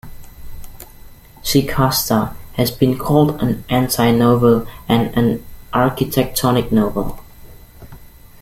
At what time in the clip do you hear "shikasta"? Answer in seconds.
1.43-2.33